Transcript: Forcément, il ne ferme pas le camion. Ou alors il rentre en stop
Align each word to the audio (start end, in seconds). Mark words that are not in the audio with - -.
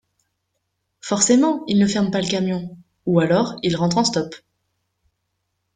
Forcément, 1.01 1.63
il 1.67 1.77
ne 1.77 1.85
ferme 1.85 2.09
pas 2.09 2.21
le 2.21 2.27
camion. 2.27 2.75
Ou 3.05 3.19
alors 3.19 3.57
il 3.61 3.75
rentre 3.75 3.99
en 3.99 4.03
stop 4.03 4.33